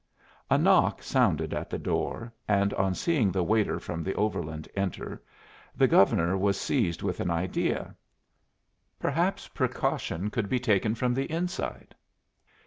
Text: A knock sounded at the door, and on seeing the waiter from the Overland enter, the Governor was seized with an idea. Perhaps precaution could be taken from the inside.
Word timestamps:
A 0.49 0.57
knock 0.57 1.03
sounded 1.03 1.53
at 1.53 1.69
the 1.69 1.77
door, 1.77 2.33
and 2.47 2.73
on 2.73 2.95
seeing 2.95 3.31
the 3.31 3.43
waiter 3.43 3.79
from 3.79 4.01
the 4.03 4.15
Overland 4.15 4.67
enter, 4.75 5.21
the 5.75 5.87
Governor 5.87 6.35
was 6.35 6.59
seized 6.59 7.03
with 7.03 7.19
an 7.19 7.29
idea. 7.29 7.95
Perhaps 8.99 9.47
precaution 9.49 10.31
could 10.31 10.49
be 10.49 10.59
taken 10.59 10.95
from 10.95 11.13
the 11.13 11.29
inside. 11.31 11.93